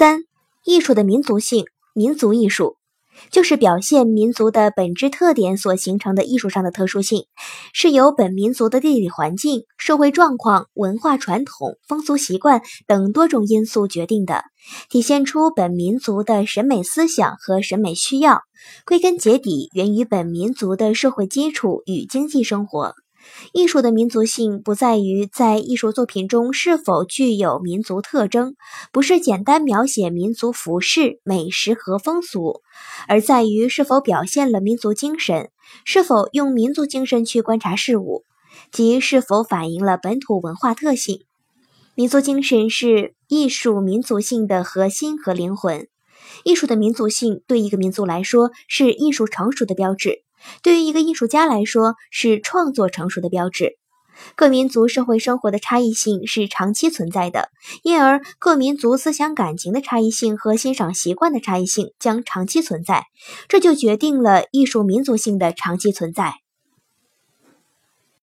[0.00, 0.22] 三、
[0.64, 2.76] 艺术的民族性，民族艺术。
[3.30, 7.24] 就是表现民族的本质特点所形成的艺术上的特殊性，
[7.74, 14.44] 是由本民族的地理环境、社会状况、文化传统、风俗习惯等多种因素决定的，
[14.88, 18.40] 体现出本民族的审美思想和审美需要，
[18.86, 22.94] 归根结底源于本民族的社会基础与经济生活。
[23.52, 28.54] 艺术的民族性不在于在艺术作品中是否具有民族特征，
[28.92, 32.62] 不是简单描写民族服饰、美食和风俗，
[33.08, 35.50] 而在于是否表现了民族精神，
[35.84, 38.24] 是否用民族精神去观察事物，
[38.72, 41.22] 即是否反映了本土文化特性。
[41.94, 45.86] 民族精神是艺术民族性的核心和灵魂。
[46.44, 50.22] 艺术的民族性对一个民族来说是艺术成熟的标志。
[50.62, 53.78] 对于一个艺术家来说，是创作成熟的标志。
[54.36, 57.48] 各民族社会生活的差异性是长期存在的，
[57.82, 63.06] 因而各民族思想感情的差异性和欣赏习惯的差异性将长期存在，
[63.48, 66.34] 这就决定了艺术民族性的长期存在。